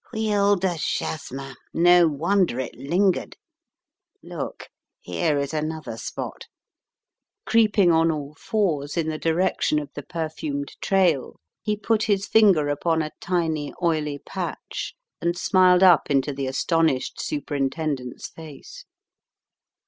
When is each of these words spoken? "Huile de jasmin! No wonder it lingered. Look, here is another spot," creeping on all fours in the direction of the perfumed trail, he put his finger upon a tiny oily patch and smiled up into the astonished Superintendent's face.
"Huile 0.11 0.55
de 0.55 0.77
jasmin! 0.79 1.53
No 1.75 2.07
wonder 2.07 2.59
it 2.59 2.73
lingered. 2.75 3.37
Look, 4.23 4.69
here 4.99 5.37
is 5.37 5.53
another 5.53 5.95
spot," 5.95 6.47
creeping 7.45 7.91
on 7.91 8.09
all 8.09 8.33
fours 8.33 8.97
in 8.97 9.09
the 9.09 9.19
direction 9.19 9.77
of 9.77 9.91
the 9.93 10.01
perfumed 10.01 10.75
trail, 10.81 11.39
he 11.61 11.77
put 11.77 12.01
his 12.05 12.25
finger 12.25 12.67
upon 12.67 13.03
a 13.03 13.11
tiny 13.21 13.75
oily 13.79 14.17
patch 14.17 14.95
and 15.21 15.37
smiled 15.37 15.83
up 15.83 16.09
into 16.09 16.33
the 16.33 16.47
astonished 16.47 17.21
Superintendent's 17.21 18.27
face. 18.29 18.85